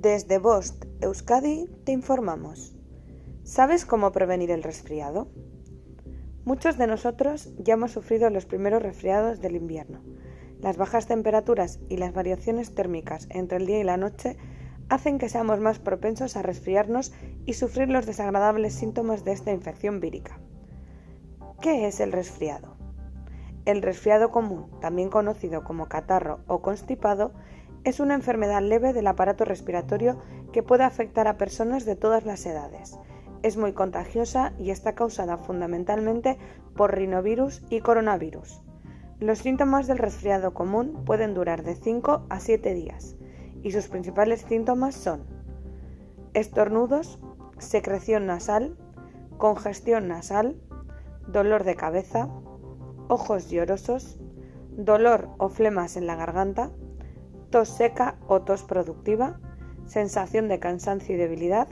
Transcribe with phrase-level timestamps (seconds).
[0.00, 2.76] Desde Bost, Euskadi, te informamos.
[3.42, 5.26] ¿Sabes cómo prevenir el resfriado?
[6.44, 10.04] Muchos de nosotros ya hemos sufrido los primeros resfriados del invierno.
[10.60, 14.36] Las bajas temperaturas y las variaciones térmicas entre el día y la noche
[14.88, 17.12] hacen que seamos más propensos a resfriarnos
[17.44, 20.38] y sufrir los desagradables síntomas de esta infección vírica.
[21.60, 22.76] ¿Qué es el resfriado?
[23.64, 27.32] El resfriado común, también conocido como catarro o constipado,
[27.84, 30.18] es una enfermedad leve del aparato respiratorio
[30.52, 32.98] que puede afectar a personas de todas las edades.
[33.42, 36.38] Es muy contagiosa y está causada fundamentalmente
[36.76, 38.62] por rinovirus y coronavirus.
[39.20, 43.16] Los síntomas del resfriado común pueden durar de 5 a 7 días
[43.62, 45.24] y sus principales síntomas son
[46.34, 47.18] estornudos,
[47.58, 48.76] secreción nasal,
[49.36, 50.60] congestión nasal,
[51.26, 52.28] dolor de cabeza,
[53.08, 54.20] ojos llorosos,
[54.70, 56.70] dolor o flemas en la garganta,
[57.50, 59.40] tos seca o tos productiva,
[59.86, 61.68] sensación de cansancio y debilidad,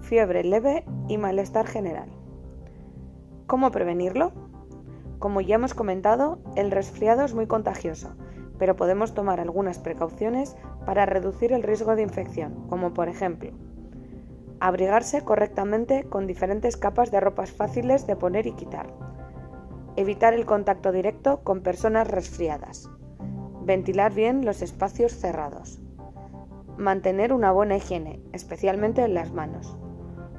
[0.00, 2.10] fiebre leve y malestar general.
[3.46, 4.32] ¿Cómo prevenirlo?
[5.18, 8.14] Como ya hemos comentado, el resfriado es muy contagioso,
[8.58, 13.52] pero podemos tomar algunas precauciones para reducir el riesgo de infección, como por ejemplo,
[14.60, 18.92] abrigarse correctamente con diferentes capas de ropas fáciles de poner y quitar,
[19.96, 22.90] evitar el contacto directo con personas resfriadas,
[23.68, 25.78] Ventilar bien los espacios cerrados.
[26.78, 29.76] Mantener una buena higiene, especialmente en las manos.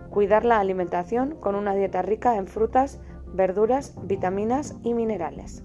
[0.10, 3.00] Cuidar la alimentación con una dieta rica en frutas,
[3.32, 5.64] verduras, vitaminas y minerales.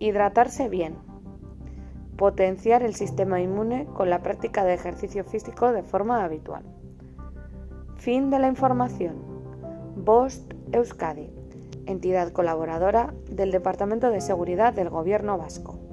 [0.00, 0.96] Hidratarse bien.
[2.16, 6.64] Potenciar el sistema inmune con la práctica de ejercicio físico de forma habitual.
[7.98, 9.14] Fin de la información.
[9.94, 11.30] Bost Euskadi,
[11.86, 15.83] entidad colaboradora del Departamento de Seguridad del Gobierno Vasco.